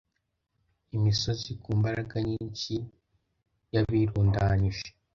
[0.95, 2.73] imisozi ku mbaraga nyinshi
[3.73, 4.87] Yabirundanyije